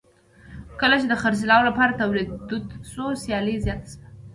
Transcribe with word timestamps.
کله 0.79 0.95
چې 1.01 1.05
د 1.09 1.13
خرڅلاو 1.21 1.67
لپاره 1.69 1.97
تولید 2.01 2.29
دود 2.49 2.65
شو 2.91 3.05
سیالي 3.23 3.55
زیاته 3.65 3.87
شوه. 3.91 4.07